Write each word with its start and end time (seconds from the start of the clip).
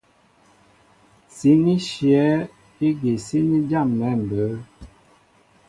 Sǐn 1.35 1.63
í 1.75 1.77
shyɛ̌ 1.89 2.27
ígi 2.87 3.13
síní 3.25 3.57
jâm̀ɛ̌ 3.69 4.11
mbə̌. 4.23 4.47